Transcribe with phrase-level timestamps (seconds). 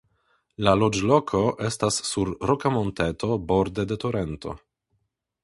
[0.67, 4.57] La loĝloko estas sur roka monteto borde de torento.